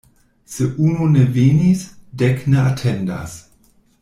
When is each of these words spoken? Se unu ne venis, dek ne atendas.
Se 0.53 0.65
unu 0.85 1.09
ne 1.11 1.25
venis, 1.35 1.83
dek 2.23 2.43
ne 2.53 2.59
atendas. 2.71 3.39